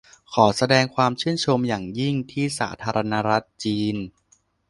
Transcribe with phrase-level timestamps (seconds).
[0.33, 3.95] ขอแสดงความชื่นชมอย่างยิ่งที่สาธารณรัฐจีน